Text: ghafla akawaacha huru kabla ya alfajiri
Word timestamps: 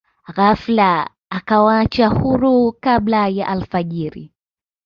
ghafla 0.35 1.09
akawaacha 1.29 2.07
huru 2.07 2.73
kabla 2.81 3.27
ya 3.27 3.47
alfajiri 3.47 4.33